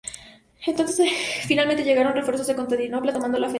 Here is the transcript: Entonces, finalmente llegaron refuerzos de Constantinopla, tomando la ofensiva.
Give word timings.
Entonces, 0.65 1.11
finalmente 1.45 1.83
llegaron 1.83 2.15
refuerzos 2.15 2.47
de 2.47 2.55
Constantinopla, 2.55 3.13
tomando 3.13 3.37
la 3.37 3.45
ofensiva. 3.45 3.49